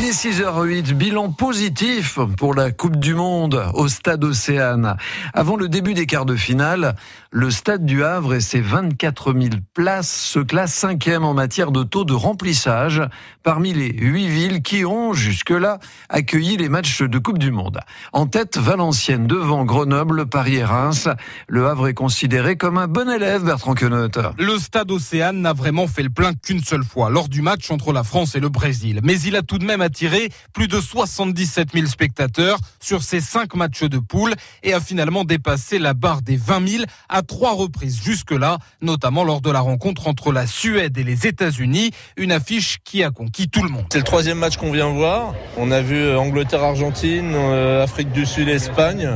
Il 0.00 0.04
est 0.04 0.10
6h08, 0.12 0.92
bilan 0.92 1.32
positif 1.32 2.20
pour 2.36 2.54
la 2.54 2.70
Coupe 2.70 3.00
du 3.00 3.14
Monde 3.14 3.60
au 3.74 3.88
Stade 3.88 4.22
Océane. 4.22 4.96
Avant 5.34 5.56
le 5.56 5.68
début 5.68 5.92
des 5.92 6.06
quarts 6.06 6.24
de 6.24 6.36
finale, 6.36 6.94
le 7.32 7.50
Stade 7.50 7.84
du 7.84 8.04
Havre 8.04 8.34
et 8.34 8.40
ses 8.40 8.60
24 8.60 9.32
000 9.32 9.56
places 9.74 10.14
se 10.14 10.38
classent 10.38 10.74
cinquième 10.74 11.24
en 11.24 11.34
matière 11.34 11.72
de 11.72 11.82
taux 11.82 12.04
de 12.04 12.14
remplissage 12.14 13.02
parmi 13.42 13.74
les 13.74 13.92
huit 13.92 14.28
villes 14.28 14.62
qui 14.62 14.84
ont 14.84 15.14
jusque-là 15.14 15.80
accueilli 16.08 16.56
les 16.56 16.68
matchs 16.68 17.02
de 17.02 17.18
Coupe 17.18 17.38
du 17.38 17.50
Monde. 17.50 17.80
En 18.12 18.26
tête, 18.26 18.56
Valenciennes 18.56 19.26
devant 19.26 19.64
Grenoble, 19.64 20.26
Paris 20.26 20.56
et 20.56 20.64
Reims. 20.64 21.08
Le 21.48 21.66
Havre 21.66 21.88
est 21.88 21.94
considéré 21.94 22.56
comme 22.56 22.78
un 22.78 22.86
bon 22.86 23.10
élève, 23.10 23.42
Bertrand 23.42 23.74
Queneut. 23.74 24.10
Le 24.38 24.58
Stade 24.58 24.92
Océane 24.92 25.40
n'a 25.40 25.54
vraiment 25.54 25.88
fait 25.88 26.04
le 26.04 26.10
plein 26.10 26.34
qu'une 26.34 26.62
seule 26.62 26.84
fois, 26.84 27.10
lors 27.10 27.28
du 27.28 27.42
match 27.42 27.68
entre 27.72 27.92
la 27.92 28.04
France 28.04 28.36
et 28.36 28.40
le 28.40 28.48
Brésil. 28.48 29.00
Mais 29.02 29.18
il 29.22 29.34
a 29.34 29.42
tout 29.42 29.58
de 29.58 29.64
même 29.64 29.87
attiré 29.88 30.28
plus 30.52 30.68
de 30.68 30.80
77 30.82 31.70
000 31.72 31.86
spectateurs 31.86 32.58
sur 32.78 33.02
ces 33.02 33.22
cinq 33.22 33.54
matchs 33.54 33.84
de 33.84 33.98
poule 33.98 34.34
et 34.62 34.74
a 34.74 34.80
finalement 34.80 35.24
dépassé 35.24 35.78
la 35.78 35.94
barre 35.94 36.20
des 36.20 36.36
20 36.36 36.68
000 36.68 36.84
à 37.08 37.22
trois 37.22 37.54
reprises 37.54 37.98
jusque-là, 38.02 38.58
notamment 38.82 39.24
lors 39.24 39.40
de 39.40 39.50
la 39.50 39.60
rencontre 39.60 40.06
entre 40.06 40.30
la 40.30 40.46
Suède 40.46 40.98
et 40.98 41.04
les 41.04 41.26
États-Unis, 41.26 41.90
une 42.18 42.32
affiche 42.32 42.80
qui 42.84 43.02
a 43.02 43.10
conquis 43.10 43.48
tout 43.48 43.62
le 43.62 43.70
monde. 43.70 43.86
C'est 43.90 43.98
le 43.98 44.04
troisième 44.04 44.38
match 44.38 44.58
qu'on 44.58 44.72
vient 44.72 44.90
voir. 44.90 45.34
On 45.56 45.70
a 45.70 45.80
vu 45.80 46.14
Angleterre-Argentine, 46.14 47.32
euh, 47.34 47.82
Afrique 47.82 48.12
du 48.12 48.26
Sud, 48.26 48.48
Espagne. 48.48 49.08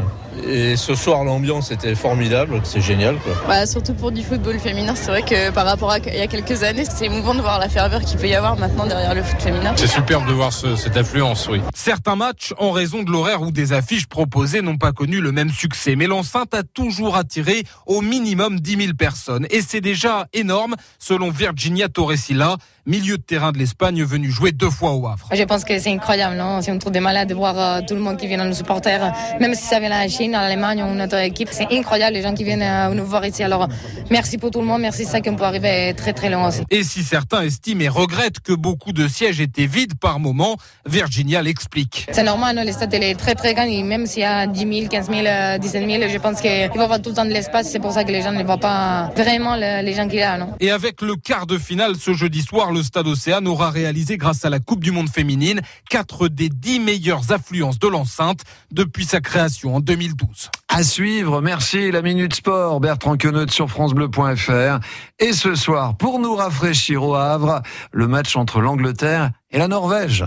Et 0.47 0.77
ce 0.77 0.95
soir, 0.95 1.25
l'ambiance 1.25 1.71
était 1.71 1.95
formidable, 1.95 2.61
c'est 2.65 2.81
génial. 2.81 3.17
Quoi. 3.19 3.35
Bah, 3.47 3.67
surtout 3.67 3.95
pour 3.95 4.13
du 4.13 4.23
football 4.23 4.59
féminin, 4.59 4.95
c'est 4.95 5.11
vrai 5.11 5.23
que 5.23 5.51
par 5.51 5.67
rapport 5.67 5.91
à 5.91 5.99
il 5.99 6.15
y 6.15 6.21
a 6.21 6.27
quelques 6.27 6.63
années, 6.63 6.85
c'est 6.85 7.07
émouvant 7.07 7.35
de 7.35 7.41
voir 7.41 7.59
la 7.59 7.69
ferveur 7.69 8.01
qu'il 8.01 8.19
peut 8.19 8.29
y 8.29 8.35
avoir 8.35 8.57
maintenant 8.57 8.87
derrière 8.87 9.15
le 9.15 9.23
foot 9.23 9.41
féminin. 9.41 9.73
C'est 9.77 9.87
superbe 9.87 10.27
de 10.27 10.33
voir 10.33 10.53
ce, 10.53 10.77
cette 10.77 10.97
influence, 10.97 11.49
oui. 11.49 11.61
Certains 11.75 12.17
matchs, 12.17 12.55
en 12.59 12.71
raison 12.71 13.03
de 13.03 13.11
l'horaire 13.11 13.43
ou 13.43 13.53
des 13.53 13.73
affiches 13.73 14.07
proposées, 14.07 14.63
n'ont 14.63 14.79
pas 14.79 14.93
connu 14.93 15.21
le 15.21 15.33
même 15.33 15.51
succès. 15.51 15.97
Mais 15.97 16.07
l'enceinte 16.07 16.55
a 16.55 16.63
toujours 16.63 17.17
attiré 17.17 17.65
au 17.87 18.01
minimum 18.01 18.61
10 18.61 18.77
000 18.77 18.95
personnes. 18.95 19.47
Et 19.51 19.61
c'est 19.61 19.81
déjà 19.81 20.27
énorme, 20.33 20.75
selon 20.99 21.31
Virginia 21.31 21.89
Torresilla, 21.89 22.57
milieu 22.87 23.17
de 23.17 23.23
terrain 23.23 23.53
de 23.53 23.59
l'Espagne, 23.59 24.03
venu 24.03 24.31
jouer 24.31 24.53
deux 24.53 24.71
fois 24.71 24.93
au 24.93 25.07
Havre. 25.07 25.29
Je 25.33 25.43
pense 25.45 25.65
que 25.65 25.79
c'est 25.79 25.93
incroyable, 25.93 26.37
non 26.37 26.61
C'est 26.63 26.71
un 26.71 26.79
truc 26.79 26.95
de 26.95 27.01
malade 27.01 27.29
de 27.29 27.35
voir 27.35 27.59
euh, 27.59 27.81
tout 27.87 27.95
le 27.95 28.01
monde 28.01 28.17
qui 28.17 28.27
vient 28.27 28.45
nous 28.45 28.55
supporter, 28.55 29.13
même 29.41 29.55
si 29.55 29.63
ça 29.63 29.79
vient 29.79 29.89
la 29.89 30.09
Chine, 30.09 30.22
à 30.31 30.49
l'Allemagne 30.49 30.83
ou 30.83 30.95
notre 30.95 31.17
équipe. 31.17 31.49
C'est 31.51 31.67
incroyable 31.73 32.15
les 32.15 32.23
gens 32.23 32.35
qui 32.35 32.45
viennent 32.45 32.63
euh, 32.63 32.95
nous 32.95 33.05
voir 33.05 33.25
ici. 33.27 33.43
Alors 33.43 33.69
merci 34.11 34.39
pour 34.39 34.51
tout 34.51 34.61
le 34.61 34.67
monde, 34.67 34.81
merci 34.81 35.05
ça 35.05 35.21
qu'on 35.21 35.35
peut 35.35 35.45
arriver 35.45 35.95
très 35.97 36.13
très 36.13 36.31
loin 36.31 36.49
aussi. 36.49 36.63
Et 36.71 36.85
si 36.85 37.03
certains 37.03 37.43
estiment 37.43 37.83
et 37.83 37.89
regrettent 37.89 38.41
que 38.41 38.53
beaucoup 38.53 38.93
de 38.93 39.09
sièges 39.09 39.41
étaient 39.41 39.67
vides 39.67 39.99
par 39.99 40.21
moment, 40.21 40.57
Virginia 40.87 41.43
l'explique. 41.43 42.07
C'est 42.13 42.23
normal, 42.23 42.57
non 42.57 42.65
le 42.65 42.73
stade 42.73 42.95
est 42.95 43.15
très 43.15 43.35
très 43.35 43.55
grand 43.55 43.65
et 43.65 43.83
même 43.83 44.07
s'il 44.07 44.23
y 44.23 44.25
a 44.25 44.47
10 44.47 44.59
000, 44.61 44.89
15 44.89 45.11
000, 45.11 45.59
17 45.61 45.91
000, 45.91 46.09
je 46.09 46.19
pense 46.19 46.41
qu'il 46.41 46.51
va 46.51 46.75
y 46.75 46.79
avoir 46.79 47.03
tout 47.03 47.11
le 47.11 47.17
temps 47.17 47.25
de 47.25 47.31
l'espace. 47.31 47.69
C'est 47.71 47.81
pour 47.81 47.93
ça 47.93 48.05
que 48.05 48.13
les 48.13 48.23
gens 48.23 48.33
ne 48.33 48.45
voient 48.45 48.59
pas 48.59 49.11
vraiment 49.17 49.57
les 49.57 49.95
gens 49.95 50.07
qu'il 50.09 50.21
y 50.21 50.23
a. 50.23 50.39
Non? 50.39 50.55
Et 50.61 50.71
avec 50.71 51.03
le 51.03 51.17
quart 51.17 51.47
de 51.47 51.59
finale 51.59 51.97
ce 51.97 52.13
jeudi 52.13 52.43
soir, 52.43 52.73
le 52.73 52.83
Stade 52.83 53.07
Océane 53.07 53.49
aura 53.49 53.71
réalisé, 53.71 54.17
grâce 54.17 54.45
à 54.45 54.51
la 54.51 54.59
Coupe 54.59 54.83
du 54.83 54.91
Monde 54.91 55.09
féminine, 55.09 55.61
4 55.91 56.29
des 56.29 56.49
10 56.49 56.81
meilleures 56.81 57.33
affluences 57.33 57.79
de 57.79 57.89
l'enceinte 57.89 58.41
depuis 58.71 59.05
sa 59.05 59.21
création 59.21 59.75
en 59.75 59.81
2012. 60.15 60.51
À 60.69 60.83
suivre, 60.83 61.41
merci 61.41 61.91
la 61.91 62.03
Minute 62.03 62.35
Sport, 62.35 62.81
Bertrand 62.81 63.17
Queneut 63.17 63.49
sur 63.49 63.69
francebleu.fr. 63.69 64.79
Et 65.19 65.33
ce 65.33 65.55
soir, 65.55 65.97
pour 65.97 66.19
nous 66.19 66.35
rafraîchir 66.35 67.03
au 67.03 67.15
Havre, 67.15 67.63
le 67.93 68.09
match 68.09 68.37
entre 68.37 68.61
l'Angleterre 68.61 69.31
et 69.51 69.59
la 69.59 69.69
Norvège. 69.69 70.25